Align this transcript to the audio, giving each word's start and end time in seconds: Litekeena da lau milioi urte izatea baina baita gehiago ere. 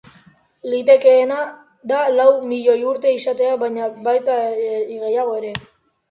Litekeena 0.69 1.35
da 1.91 1.99
lau 2.13 2.25
milioi 2.53 2.77
urte 2.91 3.11
izatea 3.17 3.51
baina 3.65 3.91
baita 4.09 4.39
gehiago 4.63 5.37
ere. 5.43 5.53